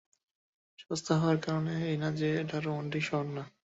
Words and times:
সস্তা 0.79 1.13
হওয়ার 1.17 1.37
কারণে 1.45 1.73
এই 1.89 1.97
না 2.01 2.09
যে 2.19 2.29
এটা 2.41 2.57
রোমান্টিক 2.59 3.03
শহর 3.09 3.27
না। 3.37 3.43